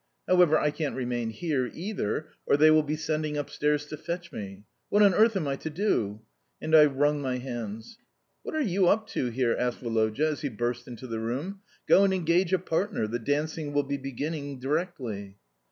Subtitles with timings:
[0.27, 4.63] However, I can't remain here either, or they will be sending upstairs to fetch me.
[4.89, 6.21] What on earth am I to do?"
[6.59, 7.99] and I wrung my hands.
[8.41, 11.59] "What are you up to here?" asked Woloda as he burst into the room.
[11.87, 13.05] "Go and engage a partner.
[13.05, 15.37] The dancing will be beginning directly."